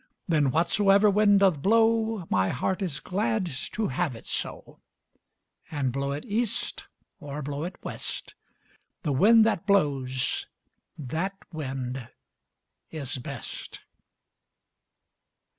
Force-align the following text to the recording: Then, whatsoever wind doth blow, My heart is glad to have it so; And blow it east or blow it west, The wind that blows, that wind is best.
Then, 0.27 0.49
whatsoever 0.49 1.11
wind 1.11 1.41
doth 1.41 1.61
blow, 1.61 2.25
My 2.31 2.49
heart 2.49 2.81
is 2.81 2.99
glad 2.99 3.45
to 3.73 3.89
have 3.89 4.15
it 4.15 4.25
so; 4.25 4.79
And 5.69 5.91
blow 5.91 6.11
it 6.11 6.25
east 6.25 6.85
or 7.19 7.43
blow 7.43 7.65
it 7.65 7.75
west, 7.83 8.33
The 9.03 9.13
wind 9.13 9.45
that 9.45 9.67
blows, 9.67 10.47
that 10.97 11.35
wind 11.53 12.07
is 12.89 13.19
best. 13.19 13.81